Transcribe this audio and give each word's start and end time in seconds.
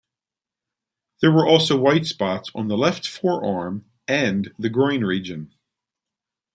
There 1.19 1.31
were 1.31 1.45
also 1.47 1.77
white 1.77 2.07
spots 2.07 2.49
on 2.55 2.69
the 2.69 2.75
left 2.75 3.07
forearm 3.07 3.85
and 4.07 4.51
the 4.57 4.67
groin 4.71 5.03
region. 5.03 5.53